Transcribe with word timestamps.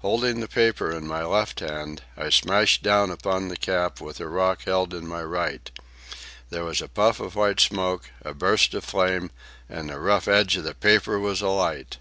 Holding 0.00 0.40
the 0.40 0.46
paper 0.46 0.90
in 0.92 1.06
my 1.06 1.24
left 1.24 1.60
hand, 1.60 2.02
I 2.18 2.28
smashed 2.28 2.82
down 2.82 3.10
upon 3.10 3.48
the 3.48 3.56
cap 3.56 3.98
with 3.98 4.20
a 4.20 4.28
rock 4.28 4.64
held 4.64 4.92
in 4.92 5.06
my 5.08 5.22
right. 5.22 5.70
There 6.50 6.64
was 6.64 6.82
a 6.82 6.86
puff 6.88 7.18
of 7.18 7.34
white 7.34 7.60
smoke, 7.60 8.10
a 8.20 8.34
burst 8.34 8.74
of 8.74 8.84
flame, 8.84 9.30
and 9.66 9.88
the 9.88 9.98
rough 9.98 10.28
edge 10.28 10.58
of 10.58 10.64
the 10.64 10.74
paper 10.74 11.18
was 11.18 11.40
alight. 11.40 11.96